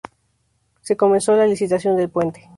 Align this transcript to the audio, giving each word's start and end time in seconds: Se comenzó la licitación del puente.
Se 0.81 0.97
comenzó 0.97 1.35
la 1.35 1.45
licitación 1.45 1.95
del 1.95 2.09
puente. 2.09 2.49